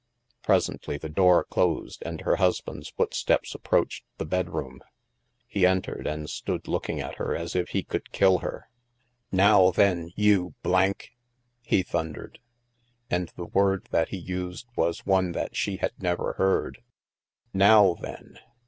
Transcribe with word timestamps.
Presently 0.41 0.97
the 0.97 1.09
door 1.09 1.43
closed, 1.43 2.01
and 2.03 2.21
her 2.21 2.37
husband's 2.37 2.89
foot 2.89 3.13
steps 3.13 3.53
approached 3.53 4.03
the 4.17 4.25
bedroom. 4.25 4.81
He 5.45 5.63
entered, 5.63 6.07
and 6.07 6.27
stood 6.27 6.67
looking 6.67 6.99
at 6.99 7.17
her 7.17 7.35
as 7.35 7.55
if 7.55 7.69
he 7.69 7.83
could 7.83 8.11
kill 8.11 8.39
her. 8.39 8.67
"Now 9.31 9.69
then, 9.69 10.09
you 10.15 10.55
—^" 10.63 11.03
he 11.61 11.83
thundered 11.83 12.39
(and 13.11 13.29
the 13.35 13.45
word 13.45 13.89
that 13.91 14.09
he 14.09 14.17
used 14.17 14.65
was 14.75 15.05
one 15.05 15.33
that 15.33 15.55
she 15.55 15.77
had 15.77 15.91
never 16.01 16.33
heard)," 16.33 16.81
now 17.53 17.93
then! 17.93 18.39